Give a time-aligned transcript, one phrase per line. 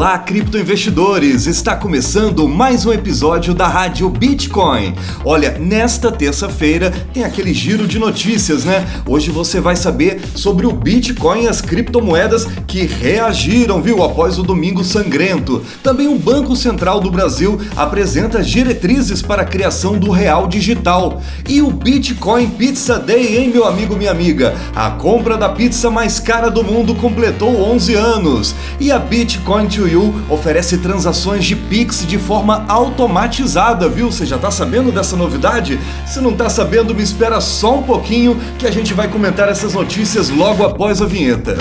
[0.00, 1.46] Olá, criptoinvestidores!
[1.46, 4.94] Está começando mais um episódio da Rádio Bitcoin.
[5.26, 8.88] Olha, nesta terça-feira tem aquele giro de notícias, né?
[9.06, 14.42] Hoje você vai saber sobre o Bitcoin e as criptomoedas que reagiram, viu, após o
[14.42, 15.62] domingo sangrento.
[15.82, 21.20] Também o Banco Central do Brasil apresenta diretrizes para a criação do real digital.
[21.46, 24.56] E o Bitcoin Pizza Day, hein, meu amigo, minha amiga?
[24.74, 28.54] A compra da pizza mais cara do mundo completou 11 anos.
[28.80, 29.89] E a Bitcoin to
[30.28, 34.10] Oferece transações de Pix de forma automatizada, viu?
[34.10, 35.80] Você já tá sabendo dessa novidade?
[36.06, 39.74] Se não tá sabendo, me espera só um pouquinho que a gente vai comentar essas
[39.74, 41.56] notícias logo após a vinheta.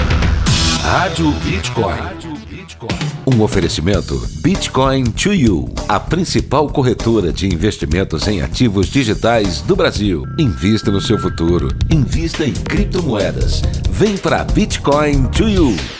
[0.83, 2.39] Rádio Bitcoin.
[3.27, 10.23] Um oferecimento Bitcoin to You, a principal corretora de investimentos em ativos digitais do Brasil.
[10.39, 11.69] Invista no seu futuro.
[11.91, 13.61] Invista em criptomoedas.
[13.91, 15.98] Vem para Bitcoin to You.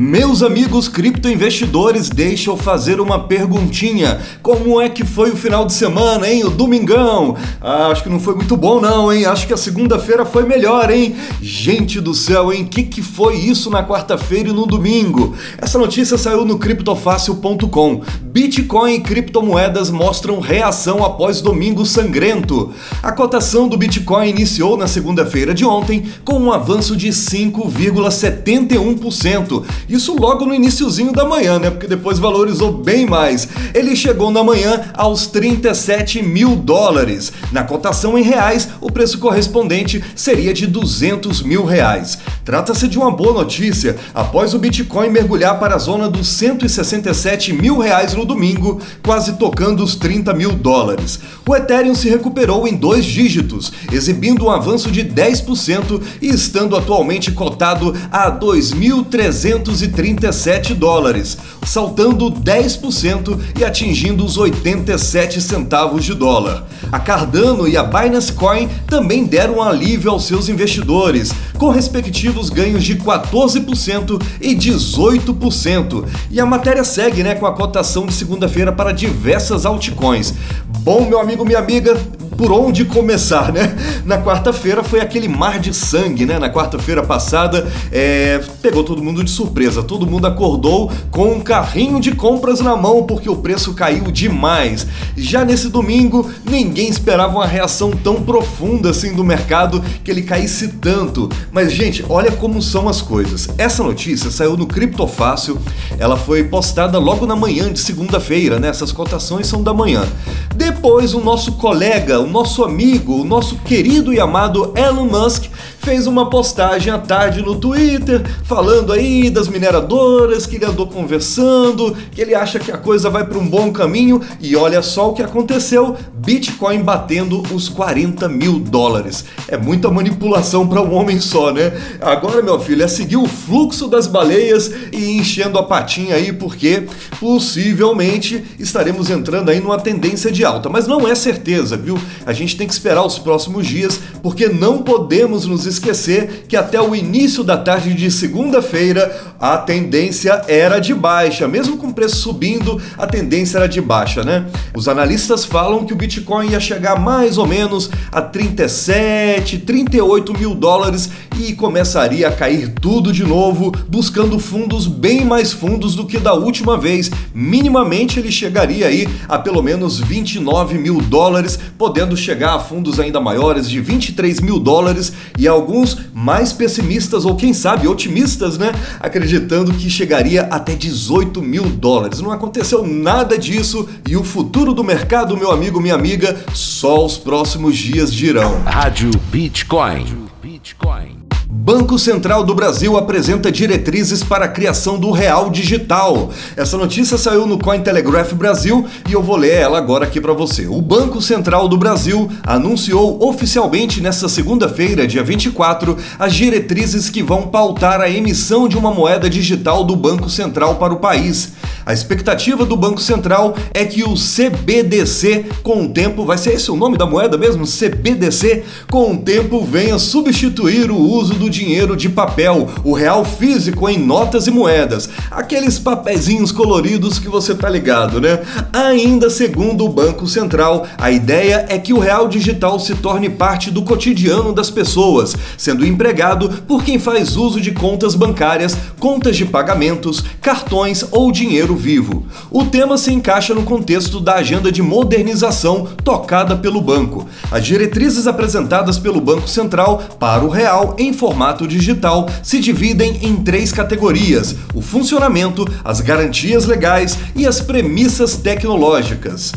[0.00, 4.20] Meus amigos criptoinvestidores, deixa eu fazer uma perguntinha.
[4.40, 6.44] Como é que foi o final de semana, hein?
[6.44, 7.34] O domingão?
[7.60, 9.26] Ah, acho que não foi muito bom não, hein?
[9.26, 11.16] Acho que a segunda-feira foi melhor, hein?
[11.42, 12.64] Gente do céu, hein?
[12.64, 15.34] Que que foi isso na quarta-feira e no domingo?
[15.60, 18.00] Essa notícia saiu no criptofácil.com.
[18.22, 22.72] Bitcoin e criptomoedas mostram reação após domingo sangrento.
[23.02, 29.64] A cotação do Bitcoin iniciou na segunda-feira de ontem com um avanço de 5,71%.
[29.88, 31.70] Isso logo no iníciozinho da manhã, né?
[31.70, 33.48] Porque depois valorizou bem mais.
[33.74, 37.32] Ele chegou na manhã aos 37 mil dólares.
[37.50, 42.18] Na cotação em reais, o preço correspondente seria de 200 mil reais.
[42.44, 43.96] Trata-se de uma boa notícia.
[44.14, 49.82] Após o Bitcoin mergulhar para a zona dos 167 mil reais no domingo, quase tocando
[49.82, 51.18] os 30 mil dólares.
[51.46, 57.32] O Ethereum se recuperou em dois dígitos, exibindo um avanço de 10% e estando atualmente
[57.32, 66.66] cotado a 2.300 237 dólares, saltando 10% e atingindo os 87 centavos de dólar.
[66.90, 72.82] A Cardano e a Binance Coin também deram alívio aos seus investidores, com respectivos ganhos
[72.82, 76.04] de 14% e 18%.
[76.30, 80.34] E a matéria segue né, com a cotação de segunda-feira para diversas altcoins.
[80.80, 81.96] Bom, meu amigo, minha amiga,
[82.38, 83.76] por onde começar, né?
[84.06, 86.38] Na quarta-feira foi aquele mar de sangue, né?
[86.38, 89.82] Na quarta-feira passada é, pegou todo mundo de surpresa.
[89.82, 94.86] Todo mundo acordou com um carrinho de compras na mão porque o preço caiu demais.
[95.16, 100.68] Já nesse domingo, ninguém esperava uma reação tão profunda assim do mercado que ele caísse
[100.68, 101.28] tanto.
[101.50, 103.48] Mas, gente, olha como são as coisas.
[103.58, 105.58] Essa notícia saiu no Criptofácil,
[105.98, 108.68] ela foi postada logo na manhã de segunda-feira, né?
[108.68, 110.06] Essas cotações são da manhã.
[110.54, 115.46] Depois, o nosso colega, nosso amigo, o nosso querido e amado Elon Musk
[115.78, 121.96] fez uma postagem à tarde no Twitter falando aí das mineradoras, que ele andou conversando,
[122.12, 125.14] que ele acha que a coisa vai para um bom caminho e olha só o
[125.14, 129.24] que aconteceu: Bitcoin batendo os 40 mil dólares.
[129.46, 131.72] É muita manipulação para um homem só, né?
[132.00, 136.86] Agora, meu filho, é seguir o fluxo das baleias e enchendo a patinha aí, porque
[137.18, 141.98] possivelmente estaremos entrando aí numa tendência de alta, mas não é certeza, viu?
[142.26, 146.80] A gente tem que esperar os próximos dias, porque não podemos nos esquecer que até
[146.80, 152.16] o início da tarde de segunda-feira a tendência era de baixa, mesmo com o preço
[152.16, 154.46] subindo, a tendência era de baixa, né?
[154.74, 160.54] Os analistas falam que o Bitcoin ia chegar mais ou menos a 37, 38 mil
[160.54, 166.18] dólares e começaria a cair tudo de novo, buscando fundos bem mais fundos do que
[166.18, 167.10] da última vez.
[167.32, 173.20] Minimamente ele chegaria aí a pelo menos 29 mil dólares, podendo chegar a fundos ainda
[173.20, 178.72] maiores de 23 mil dólares e alguns mais pessimistas ou quem sabe otimistas, né?
[178.98, 182.20] Acreditando que chegaria até 18 mil dólares.
[182.20, 187.16] Não aconteceu nada disso e o futuro do mercado, meu amigo, minha amiga, só os
[187.16, 188.62] próximos dias dirão.
[188.64, 190.28] Rádio Bitcoin.
[190.42, 191.17] Bitcoin.
[191.50, 196.30] Banco Central do Brasil apresenta diretrizes para a criação do real digital.
[196.54, 200.66] Essa notícia saiu no Cointelegraph Brasil e eu vou ler ela agora aqui para você.
[200.66, 207.46] O Banco Central do Brasil anunciou oficialmente nesta segunda-feira, dia 24, as diretrizes que vão
[207.46, 211.52] pautar a emissão de uma moeda digital do Banco Central para o país.
[211.86, 216.70] A expectativa do Banco Central é que o CBDC, com o tempo, vai ser esse
[216.70, 217.64] o nome da moeda mesmo?
[217.64, 223.88] CBDC, com o tempo venha substituir o uso do dinheiro de papel, o real físico
[223.88, 228.40] em notas e moedas, aqueles papezinhos coloridos que você tá ligado, né?
[228.72, 233.70] Ainda segundo o Banco Central, a ideia é que o real digital se torne parte
[233.70, 239.44] do cotidiano das pessoas, sendo empregado por quem faz uso de contas bancárias, contas de
[239.44, 242.26] pagamentos, cartões ou dinheiro vivo.
[242.50, 247.26] O tema se encaixa no contexto da agenda de modernização tocada pelo banco.
[247.50, 253.36] As diretrizes apresentadas pelo Banco Central para o real em formato digital se dividem em
[253.36, 259.52] três categorias: o funcionamento, as garantias legais e as premissas tecnológicas.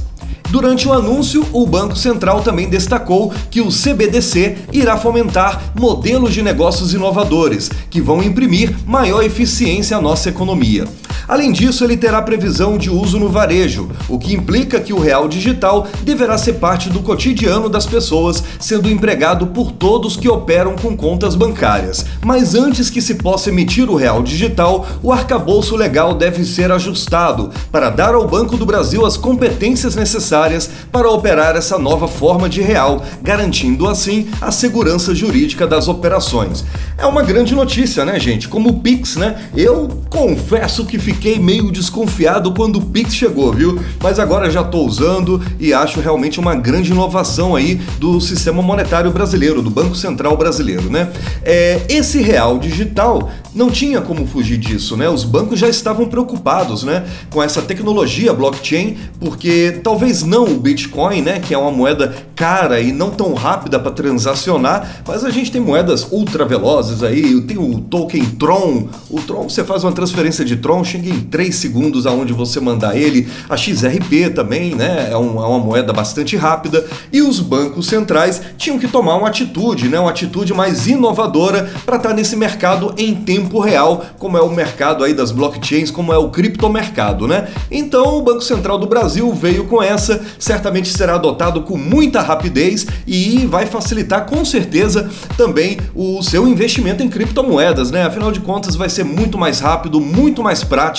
[0.50, 6.42] Durante o anúncio, o Banco Central também destacou que o CBDC irá fomentar modelos de
[6.42, 10.86] negócios inovadores, que vão imprimir maior eficiência à nossa economia.
[11.28, 15.28] Além disso, ele terá previsão de uso no varejo, o que implica que o real
[15.28, 20.96] digital deverá ser parte do cotidiano das pessoas, sendo empregado por todos que operam com
[20.96, 22.06] contas bancárias.
[22.24, 27.52] Mas antes que se possa emitir o real digital, o arcabouço legal deve ser ajustado
[27.72, 32.62] para dar ao Banco do Brasil as competências necessárias para operar essa nova forma de
[32.62, 36.66] real, garantindo assim a segurança jurídica das operações.
[36.98, 38.48] É uma grande notícia, né, gente?
[38.48, 39.50] Como o Pix, né?
[39.56, 43.80] Eu confesso que fiquei fiquei meio desconfiado quando o Pix chegou, viu?
[44.02, 49.12] Mas agora já estou usando e acho realmente uma grande inovação aí do sistema monetário
[49.12, 51.12] brasileiro, do Banco Central brasileiro, né?
[51.44, 55.10] É, esse real digital não tinha como fugir disso, né?
[55.10, 61.22] Os bancos já estavam preocupados, né, com essa tecnologia blockchain, porque talvez não o Bitcoin,
[61.22, 65.52] né, que é uma moeda cara e não tão rápida para transacionar, mas a gente
[65.52, 70.46] tem moedas ultra velozes aí, tem o token Tron, o Tron, você faz uma transferência
[70.46, 73.28] de Tron, chega em 3 segundos aonde você mandar ele.
[73.50, 75.10] A XRP também, né?
[75.12, 76.86] É, um, é uma moeda bastante rápida.
[77.12, 80.00] E os bancos centrais tinham que tomar uma atitude, né?
[80.00, 84.50] Uma atitude mais inovadora para estar tá nesse mercado em tempo real, como é o
[84.50, 87.48] mercado aí das blockchains, como é o criptomercado, né?
[87.72, 92.86] Então o Banco Central do Brasil veio com essa, certamente será adotado com muita rapidez
[93.08, 98.04] e vai facilitar com certeza também o seu investimento em criptomoedas, né?
[98.04, 100.91] Afinal de contas, vai ser muito mais rápido, muito mais prático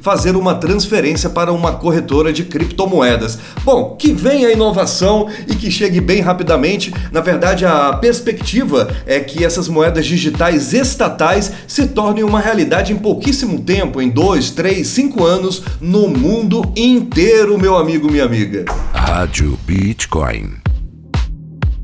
[0.00, 3.38] fazer uma transferência para uma corretora de criptomoedas.
[3.64, 6.92] Bom, que venha a inovação e que chegue bem rapidamente.
[7.12, 12.96] Na verdade, a perspectiva é que essas moedas digitais estatais se tornem uma realidade em
[12.96, 18.64] pouquíssimo tempo, em dois, três, cinco anos, no mundo inteiro, meu amigo, minha amiga.
[18.92, 20.69] Rádio Bitcoin.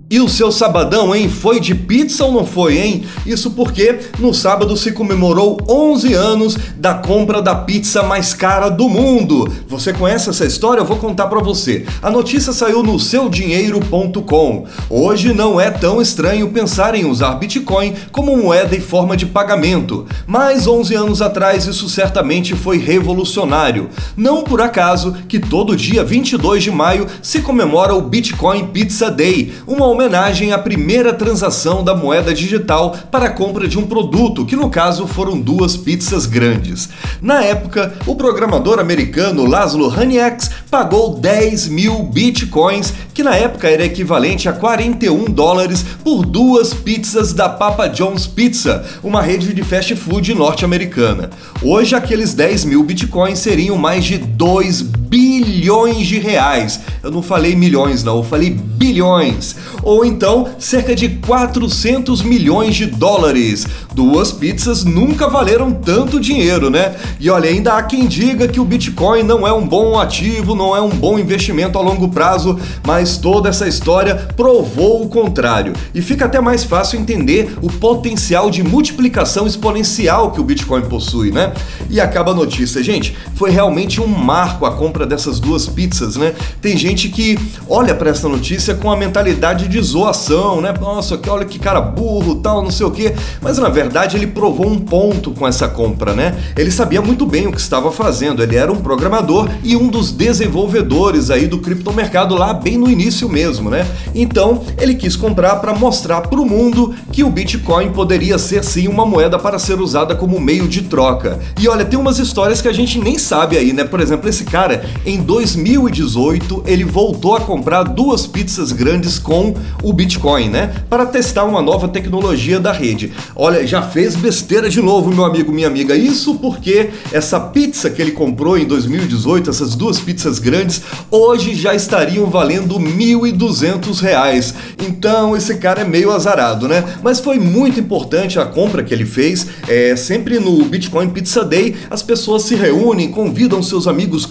[0.08, 1.28] E o seu sabadão, hein?
[1.28, 3.04] Foi de pizza ou não foi, hein?
[3.26, 8.88] Isso porque no sábado se comemorou 11 anos da compra da pizza mais cara do
[8.88, 9.52] mundo.
[9.66, 10.80] Você conhece essa história?
[10.80, 11.84] Eu vou contar para você.
[12.00, 14.66] A notícia saiu no seudinheiro.com.
[14.88, 20.06] Hoje não é tão estranho pensar em usar Bitcoin como moeda e forma de pagamento,
[20.24, 23.88] mas 11 anos atrás isso certamente foi revolucionário.
[24.16, 29.52] Não por acaso que todo dia 22 de maio se comemora o Bitcoin Pizza Day,
[29.66, 34.54] uma homenagem à primeira transação da moeda digital para a compra de um produto, que
[34.54, 36.90] no caso foram duas pizzas grandes.
[37.22, 43.86] Na época, o programador americano Laszlo Hanieks pagou 10 mil bitcoins, que na época era
[43.86, 49.96] equivalente a 41 dólares por duas pizzas da Papa John's Pizza, uma rede de fast
[49.96, 51.30] food norte-americana.
[51.62, 54.82] Hoje, aqueles 10 mil bitcoins seriam mais de 2
[55.16, 56.78] bilhões de reais.
[57.02, 59.56] Eu não falei milhões, não, eu falei bilhões
[59.86, 63.64] ou então cerca de 400 milhões de dólares.
[63.94, 66.96] Duas pizzas nunca valeram tanto dinheiro, né?
[67.20, 70.76] E olha, ainda há quem diga que o Bitcoin não é um bom ativo, não
[70.76, 75.72] é um bom investimento a longo prazo, mas toda essa história provou o contrário.
[75.94, 81.30] E fica até mais fácil entender o potencial de multiplicação exponencial que o Bitcoin possui,
[81.30, 81.52] né?
[81.88, 86.34] E acaba a notícia, gente, foi realmente um marco a compra dessas duas pizzas, né?
[86.60, 90.74] Tem gente que olha para essa notícia com a mentalidade de zoação, né?
[90.78, 93.14] Nossa, olha que cara burro, tal, não sei o quê.
[93.40, 96.36] Mas na verdade ele provou um ponto com essa compra, né?
[96.56, 98.42] Ele sabia muito bem o que estava fazendo.
[98.42, 103.28] Ele era um programador e um dos desenvolvedores aí do criptomercado lá bem no início
[103.28, 103.86] mesmo, né?
[104.14, 108.88] Então ele quis comprar para mostrar para o mundo que o Bitcoin poderia ser sim
[108.88, 111.38] uma moeda para ser usada como meio de troca.
[111.60, 113.84] E olha, tem umas histórias que a gente nem sabe aí, né?
[113.84, 119.92] Por exemplo, esse cara, em 2018 ele voltou a comprar duas pizzas grandes com o
[119.92, 120.74] Bitcoin, né?
[120.88, 123.12] Para testar uma nova tecnologia da rede.
[123.34, 125.96] Olha, já fez besteira de novo, meu amigo, minha amiga.
[125.96, 131.74] Isso porque essa pizza que ele comprou em 2018, essas duas pizzas grandes, hoje já
[131.74, 134.54] estariam valendo R$ 1.200.
[134.86, 136.84] Então esse cara é meio azarado, né?
[137.02, 139.46] Mas foi muito importante a compra que ele fez.
[139.68, 144.26] É, sempre no Bitcoin Pizza Day, as pessoas se reúnem, convidam seus amigos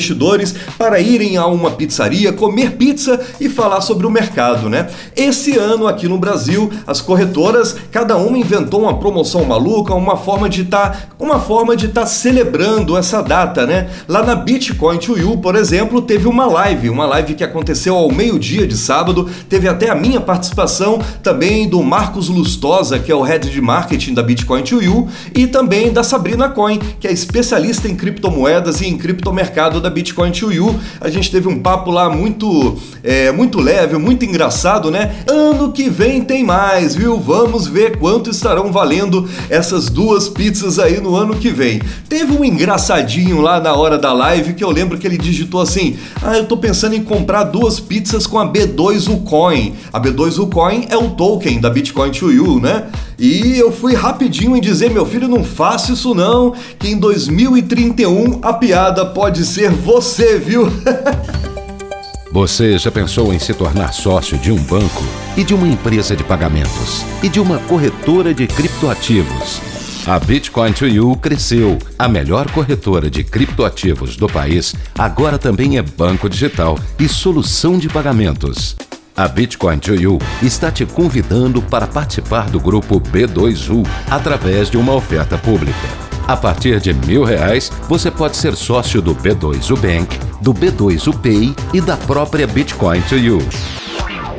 [0.00, 4.88] criptoinvestidores para irem a uma pizzaria, comer pizza e falar sobre o mercado, né?
[5.14, 10.48] Esse ano aqui no Brasil, as corretoras, cada uma inventou uma promoção maluca, uma forma
[10.48, 13.88] de estar, tá, uma forma de estar tá celebrando essa data, né?
[14.08, 18.10] Lá na Bitcoin to You, por exemplo, teve uma live, uma live que aconteceu ao
[18.10, 23.22] meio-dia de sábado, teve até a minha participação, também do Marcos Lustosa, que é o
[23.22, 27.88] head de marketing da Bitcoin to You, e também da Sabrina Coin, que é especialista
[27.88, 30.78] em criptomoedas e em criptomercado da Bitcoin to You.
[31.00, 35.16] A gente teve um papo lá muito, é, muito leve, muito engraçado, né?
[35.26, 37.18] Ano que vem tem mais, viu?
[37.18, 41.80] Vamos ver quanto estarão valendo essas duas pizzas aí no ano que vem.
[42.08, 45.96] Teve um engraçadinho lá na hora da live que eu lembro que ele digitou assim:
[46.22, 49.74] Ah, eu tô pensando em comprar duas pizzas com a B2 Ucoin.
[49.92, 52.86] A B2 Ucoin é o token da Bitcoin to You, né?
[53.20, 58.40] E eu fui rapidinho em dizer, meu filho, não faça isso não, que em 2031
[58.40, 60.66] a piada pode ser você, viu?
[62.32, 65.02] Você já pensou em se tornar sócio de um banco
[65.36, 69.60] e de uma empresa de pagamentos e de uma corretora de criptoativos?
[70.06, 71.76] A Bitcoin to You cresceu.
[71.98, 77.88] A melhor corretora de criptoativos do país agora também é banco digital e solução de
[77.88, 78.76] pagamentos.
[79.16, 84.94] A Bitcoin to You está te convidando para participar do grupo B2U através de uma
[84.94, 85.88] oferta pública.
[86.26, 91.54] A partir de mil reais, você pode ser sócio do B2U Bank, do B2U Pay
[91.74, 93.38] e da própria Bitcoin to You.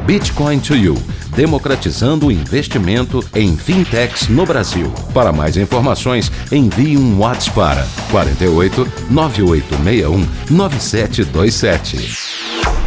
[0.05, 0.97] Bitcoin to You,
[1.35, 4.91] democratizando o investimento em fintechs no Brasil.
[5.13, 12.30] Para mais informações, envie um WhatsApp para 48 9861 9727.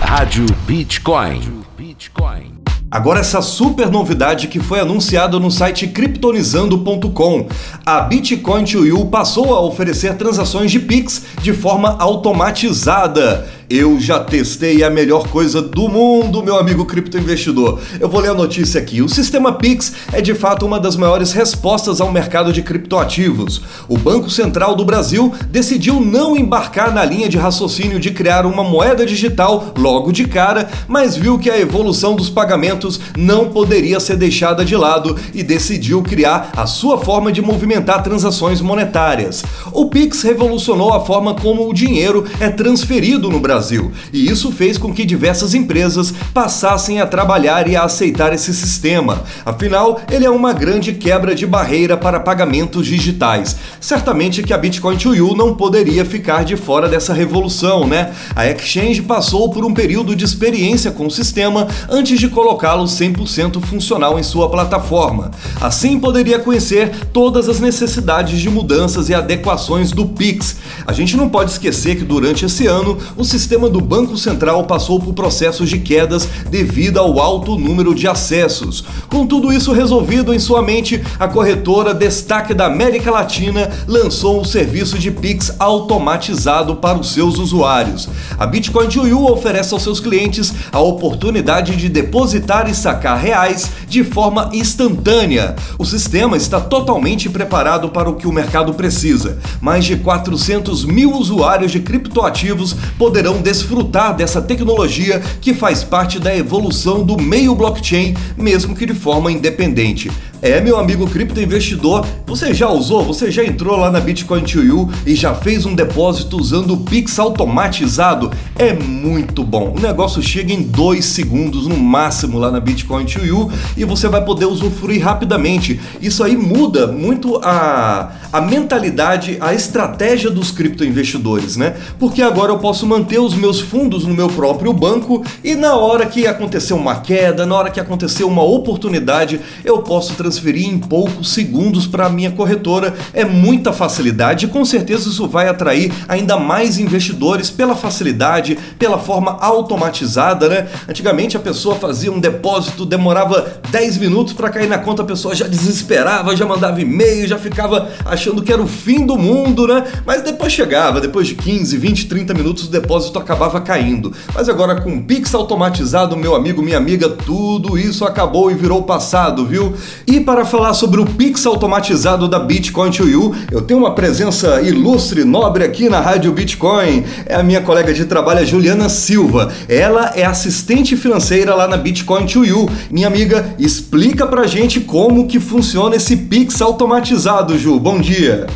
[0.05, 1.41] Rádio Bitcoin.
[1.77, 2.53] Bitcoin.
[2.91, 7.49] Agora essa super novidade que foi anunciada no site kryptonizando.com.
[7.85, 13.49] A Bitcoin to You passou a oferecer transações de Pix de forma automatizada.
[13.71, 17.79] Eu já testei a melhor coisa do mundo, meu amigo criptoinvestidor.
[17.99, 19.01] Eu vou ler a notícia aqui.
[19.01, 23.63] O sistema Pix é de fato uma das maiores respostas ao mercado de criptoativos.
[23.89, 28.63] O Banco Central do Brasil decidiu não embarcar na linha de raciocínio de criar uma
[28.63, 34.19] moeda digital logo de cara, mas viu que a evolução dos pagamentos não poderia ser
[34.19, 39.43] deixada de lado e decidiu criar a sua forma de movimentar transações monetárias.
[39.73, 44.51] O Pix revolucionou a forma como o dinheiro é transferido no Brasil Brasil, e isso
[44.51, 49.23] fez com que diversas empresas passassem a trabalhar e a aceitar esse sistema.
[49.47, 53.57] Afinal, ele é uma grande quebra de barreira para pagamentos digitais.
[53.81, 58.13] Certamente que a Bitcoin to You não poderia ficar de fora dessa revolução, né?
[58.35, 63.61] A exchange passou por um período de experiência com o sistema antes de colocá-lo 100%
[63.61, 65.31] funcional em sua plataforma.
[65.61, 70.57] Assim, poderia conhecer todas as necessidades de mudanças e adequações do Pix.
[70.85, 74.65] A gente não pode esquecer que durante esse ano o sistema sistema do Banco Central
[74.65, 78.83] passou por processos de quedas devido ao alto número de acessos.
[79.11, 84.45] Com tudo isso resolvido em sua mente, a corretora Destaque da América Latina lançou um
[84.45, 88.09] serviço de Pix automatizado para os seus usuários.
[88.39, 94.03] A Bitcoin Juyu oferece aos seus clientes a oportunidade de depositar e sacar reais de
[94.03, 95.55] forma instantânea.
[95.79, 99.39] O sistema está totalmente preparado para o que o mercado precisa.
[99.61, 106.19] Mais de 400 mil usuários de criptoativos poderão poderão desfrutar dessa tecnologia que faz parte
[106.19, 110.11] da evolução do meio blockchain, mesmo que de forma independente.
[110.45, 115.15] É, meu amigo criptoinvestidor, você já usou, você já entrou lá na Bitcoin to e
[115.15, 118.31] já fez um depósito usando o Pix automatizado?
[118.55, 119.73] É muito bom.
[119.75, 124.23] O negócio chega em dois segundos no máximo lá na Bitcoin to e você vai
[124.23, 125.81] poder usufruir rapidamente.
[125.99, 131.75] Isso aí muda muito a, a mentalidade, a estratégia dos criptoinvestidores, né?
[131.99, 136.05] Porque agora eu posso manter os meus fundos no meu próprio banco e na hora
[136.05, 140.79] que acontecer uma queda, na hora que acontecer uma oportunidade, eu posso transferir transferir em
[140.79, 142.95] poucos segundos para minha corretora.
[143.13, 148.99] É muita facilidade e com certeza isso vai atrair ainda mais investidores pela facilidade, pela
[148.99, 150.69] forma automatizada, né?
[150.89, 155.35] Antigamente a pessoa fazia um depósito, demorava 10 minutos para cair na conta, a pessoa
[155.35, 159.85] já desesperava, já mandava e-mail, já ficava achando que era o fim do mundo, né?
[160.05, 164.13] Mas depois chegava, depois de 15, 20, 30 minutos o depósito acabava caindo.
[164.35, 168.83] Mas agora com o Pix automatizado, meu amigo, minha amiga, tudo isso acabou e virou
[168.83, 169.75] passado, viu?
[170.07, 174.63] E para falar sobre o Pix automatizado da Bitcoin to You, eu tenho uma presença
[174.63, 177.05] ilustre, nobre aqui na Rádio Bitcoin.
[177.27, 179.53] É a minha colega de trabalho, a Juliana Silva.
[179.69, 182.69] Ela é assistente financeira lá na Bitcoin to You.
[182.91, 187.79] Minha amiga, explica pra gente como que funciona esse Pix automatizado, Ju.
[187.79, 188.47] Bom dia.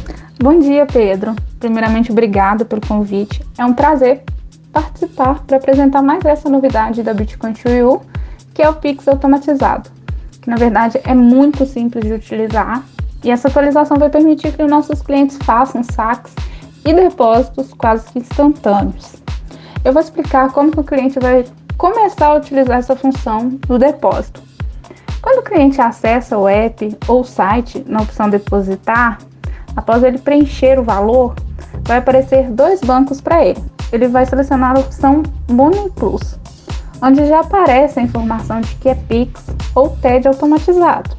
[0.42, 1.36] Bom dia, Pedro.
[1.60, 3.42] Primeiramente, obrigado pelo convite.
[3.58, 4.22] É um prazer
[4.72, 8.00] participar para apresentar mais essa novidade da Bitcoin to You,
[8.54, 9.90] que é o Pix automatizado,
[10.48, 12.82] na verdade é muito simples de utilizar
[13.22, 16.32] e essa atualização vai permitir que os nossos clientes façam saques
[16.86, 19.16] e depósitos quase instantâneos.
[19.84, 21.44] Eu vou explicar como o cliente vai
[21.76, 24.42] começar a utilizar essa função do depósito.
[25.20, 29.18] Quando o cliente acessa o app ou o site na opção depositar,
[29.76, 31.34] após ele preencher o valor,
[31.82, 33.62] vai aparecer dois bancos para ele.
[33.92, 36.38] Ele vai selecionar a opção Money Plus,
[37.02, 41.16] onde já aparece a informação de que é Pix ou TED automatizado.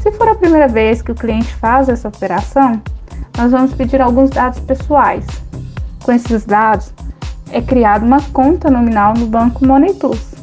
[0.00, 2.80] Se for a primeira vez que o cliente faz essa operação,
[3.36, 5.26] nós vamos pedir alguns dados pessoais.
[6.02, 6.92] Com esses dados,
[7.50, 10.34] é criada uma conta nominal no banco Money Plus.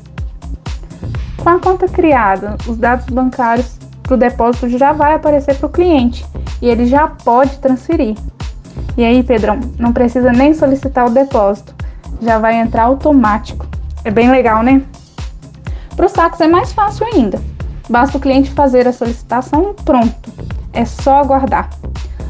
[1.37, 5.71] Com a conta criada, os dados bancários para o depósito já vai aparecer para o
[5.71, 6.25] cliente
[6.61, 8.17] e ele já pode transferir.
[8.97, 11.73] E aí, Pedrão, não precisa nem solicitar o depósito,
[12.21, 13.65] já vai entrar automático.
[14.09, 14.81] É bem legal, né?
[15.95, 17.39] Para os saques é mais fácil ainda.
[17.87, 20.33] Basta o cliente fazer a solicitação e pronto.
[20.73, 21.69] É só aguardar.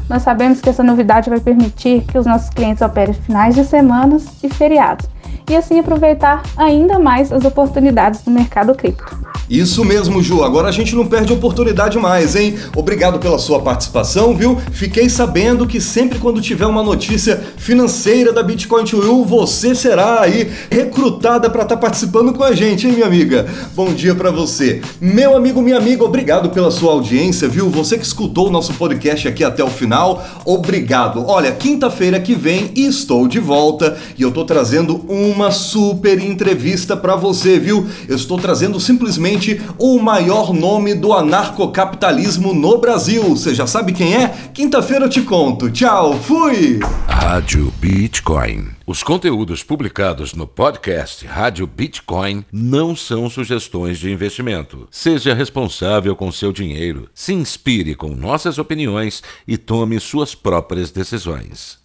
[0.06, 4.26] Nós sabemos que essa novidade vai permitir que os nossos clientes operem finais de semanas
[4.42, 5.08] e feriados
[5.48, 9.29] e assim aproveitar ainda mais as oportunidades do mercado cripto.
[9.50, 10.44] Isso mesmo, Ju.
[10.44, 12.54] Agora a gente não perde oportunidade mais, hein?
[12.76, 14.56] Obrigado pela sua participação, viu?
[14.70, 20.20] Fiquei sabendo que sempre quando tiver uma notícia financeira da Bitcoin to You, você será
[20.20, 23.44] aí recrutada para estar tá participando com a gente, hein, minha amiga?
[23.74, 24.82] Bom dia para você.
[25.00, 27.68] Meu amigo, minha amiga, obrigado pela sua audiência, viu?
[27.70, 31.24] Você que escutou o nosso podcast aqui até o final, obrigado.
[31.26, 37.16] Olha, quinta-feira que vem estou de volta e eu tô trazendo uma super entrevista para
[37.16, 37.84] você, viu?
[38.06, 39.39] Eu estou trazendo simplesmente
[39.78, 43.22] o maior nome do anarcocapitalismo no Brasil.
[43.30, 44.28] Você já sabe quem é?
[44.52, 45.70] Quinta-feira eu te conto.
[45.70, 46.80] Tchau, fui!
[47.06, 48.68] Rádio Bitcoin.
[48.86, 54.88] Os conteúdos publicados no podcast Rádio Bitcoin não são sugestões de investimento.
[54.90, 61.78] Seja responsável com seu dinheiro, se inspire com nossas opiniões e tome suas próprias decisões.